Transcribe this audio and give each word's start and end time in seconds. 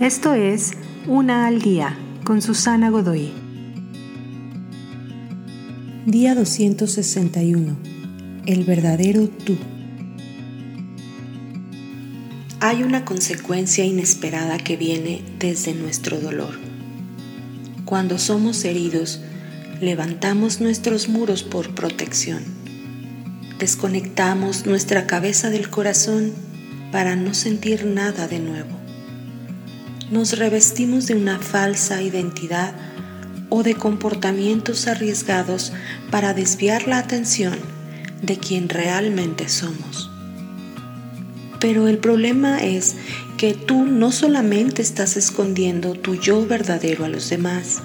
Esto 0.00 0.34
es 0.34 0.72
Una 1.06 1.46
al 1.46 1.62
Día 1.62 1.96
con 2.22 2.42
Susana 2.42 2.90
Godoy. 2.90 3.32
Día 6.04 6.34
261. 6.34 7.78
El 8.44 8.64
verdadero 8.64 9.26
tú. 9.26 9.56
Hay 12.60 12.82
una 12.82 13.06
consecuencia 13.06 13.86
inesperada 13.86 14.58
que 14.58 14.76
viene 14.76 15.22
desde 15.38 15.72
nuestro 15.72 16.20
dolor. 16.20 16.58
Cuando 17.86 18.18
somos 18.18 18.66
heridos, 18.66 19.22
levantamos 19.80 20.60
nuestros 20.60 21.08
muros 21.08 21.42
por 21.42 21.74
protección. 21.74 22.42
Desconectamos 23.58 24.66
nuestra 24.66 25.06
cabeza 25.06 25.48
del 25.48 25.70
corazón 25.70 26.32
para 26.92 27.16
no 27.16 27.32
sentir 27.32 27.86
nada 27.86 28.28
de 28.28 28.40
nuevo. 28.40 28.85
Nos 30.10 30.38
revestimos 30.38 31.06
de 31.06 31.14
una 31.14 31.40
falsa 31.40 32.00
identidad 32.00 32.72
o 33.48 33.62
de 33.62 33.74
comportamientos 33.74 34.86
arriesgados 34.86 35.72
para 36.10 36.32
desviar 36.32 36.86
la 36.86 36.98
atención 36.98 37.58
de 38.22 38.38
quien 38.38 38.68
realmente 38.68 39.48
somos. 39.48 40.10
Pero 41.60 41.88
el 41.88 41.98
problema 41.98 42.62
es 42.62 42.94
que 43.36 43.54
tú 43.54 43.84
no 43.84 44.12
solamente 44.12 44.82
estás 44.82 45.16
escondiendo 45.16 45.94
tu 45.94 46.14
yo 46.14 46.46
verdadero 46.46 47.04
a 47.04 47.08
los 47.08 47.28
demás, 47.28 47.78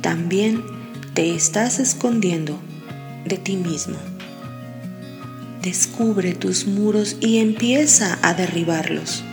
también 0.00 0.62
te 1.12 1.34
estás 1.34 1.78
escondiendo 1.78 2.58
de 3.26 3.36
ti 3.36 3.56
mismo. 3.56 3.96
Descubre 5.62 6.34
tus 6.34 6.66
muros 6.66 7.16
y 7.20 7.38
empieza 7.38 8.18
a 8.22 8.32
derribarlos. 8.32 9.24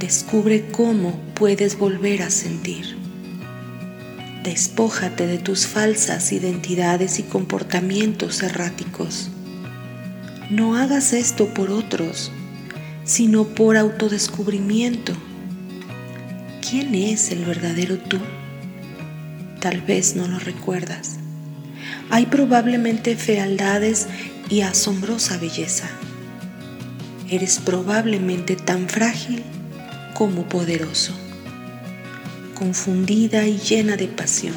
Descubre 0.00 0.64
cómo 0.72 1.20
puedes 1.34 1.78
volver 1.78 2.22
a 2.22 2.30
sentir. 2.30 2.96
Despójate 4.42 5.26
de 5.26 5.36
tus 5.36 5.66
falsas 5.66 6.32
identidades 6.32 7.18
y 7.18 7.22
comportamientos 7.22 8.42
erráticos. 8.42 9.28
No 10.48 10.74
hagas 10.74 11.12
esto 11.12 11.52
por 11.52 11.70
otros, 11.70 12.32
sino 13.04 13.44
por 13.44 13.76
autodescubrimiento. 13.76 15.12
¿Quién 16.66 16.94
es 16.94 17.30
el 17.30 17.44
verdadero 17.44 17.98
tú? 17.98 18.16
Tal 19.60 19.82
vez 19.82 20.16
no 20.16 20.26
lo 20.26 20.38
recuerdas. 20.38 21.18
Hay 22.08 22.24
probablemente 22.24 23.16
fealdades 23.16 24.06
y 24.48 24.62
asombrosa 24.62 25.36
belleza. 25.36 25.90
Eres 27.28 27.58
probablemente 27.58 28.56
tan 28.56 28.88
frágil 28.88 29.44
como 30.20 30.42
poderoso, 30.42 31.14
confundida 32.54 33.46
y 33.48 33.56
llena 33.56 33.96
de 33.96 34.06
pasión. 34.06 34.54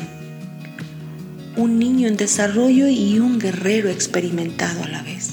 Un 1.56 1.80
niño 1.80 2.10
en 2.10 2.18
desarrollo 2.18 2.90
y 2.90 3.18
un 3.20 3.40
guerrero 3.40 3.88
experimentado 3.88 4.84
a 4.84 4.90
la 4.90 5.02
vez. 5.04 5.30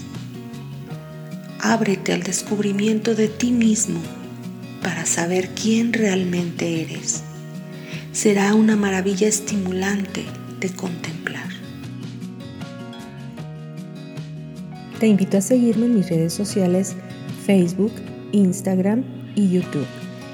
Ábrete 1.58 2.12
al 2.12 2.23
descubrimiento 2.23 3.17
de 3.17 3.27
ti 3.27 3.51
mismo 3.51 4.01
para 4.84 5.05
saber 5.05 5.48
quién 5.48 5.92
realmente 5.92 6.83
eres. 6.83 7.25
Será 8.12 8.55
una 8.55 8.77
maravilla 8.77 9.27
estimulante 9.27 10.25
de 10.61 10.70
contemplar. 10.70 11.48
Te 15.01 15.08
invito 15.08 15.39
a 15.39 15.41
seguirme 15.41 15.86
en 15.86 15.97
mis 15.97 16.08
redes 16.08 16.33
sociales 16.33 16.95
Facebook, 17.45 17.95
Instagram 18.31 19.03
y 19.34 19.51
YouTube. 19.51 20.00